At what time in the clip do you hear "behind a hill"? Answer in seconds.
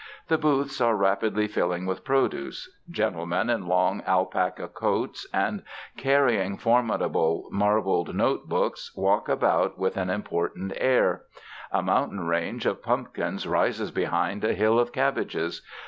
13.91-14.79